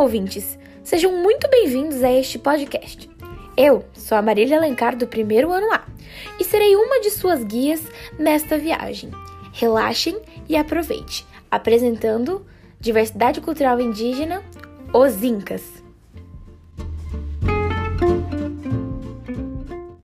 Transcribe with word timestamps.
ouvintes! 0.00 0.58
Sejam 0.82 1.12
muito 1.12 1.46
bem-vindos 1.50 2.02
a 2.02 2.10
este 2.10 2.38
podcast. 2.38 3.10
Eu 3.54 3.84
sou 3.92 4.16
a 4.16 4.22
Marília 4.22 4.56
Alencar 4.56 4.96
do 4.96 5.06
primeiro 5.06 5.52
ano 5.52 5.70
A 5.74 5.84
e 6.38 6.44
serei 6.44 6.74
uma 6.74 7.02
de 7.02 7.10
suas 7.10 7.44
guias 7.44 7.82
nesta 8.18 8.56
viagem. 8.56 9.10
Relaxem 9.52 10.18
e 10.48 10.56
aproveite, 10.56 11.26
apresentando 11.50 12.46
Diversidade 12.80 13.42
Cultural 13.42 13.78
Indígena, 13.78 14.42
os 14.90 15.22
Incas. 15.22 15.79